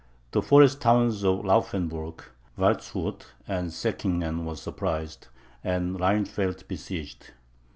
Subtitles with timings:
[0.31, 2.23] The forest towns of Laufenburg,
[2.57, 5.27] Waldshut, and Seckingen, were surprised,
[5.63, 7.33] and Rhinefeldt besieged.